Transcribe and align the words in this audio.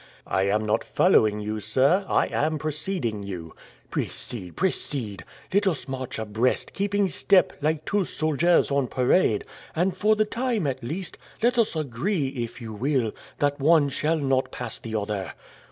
"I 0.25 0.47
am 0.47 0.65
not 0.65 0.83
following 0.83 1.41
you 1.41 1.59
sir; 1.59 2.07
I 2.09 2.25
am 2.29 2.57
preceding 2.57 3.21
you." 3.21 3.53
"Precede! 3.91 4.55
precede! 4.55 5.23
Let 5.53 5.67
us 5.67 5.87
march 5.87 6.17
abreast, 6.17 6.73
keeping 6.73 7.07
step, 7.07 7.53
like 7.61 7.85
two 7.85 8.03
soldiers 8.05 8.71
on 8.71 8.87
parade, 8.87 9.45
and 9.75 9.95
for 9.95 10.15
the 10.15 10.25
time, 10.25 10.65
at 10.65 10.81
least, 10.83 11.19
let 11.43 11.59
us 11.59 11.75
agree, 11.75 12.29
if 12.29 12.59
you 12.59 12.73
will, 12.73 13.11
that 13.37 13.59
one 13.59 13.89
shall 13.89 14.17
not 14.17 14.51
pass 14.51 14.79
the 14.79 14.95
other." 14.95 15.33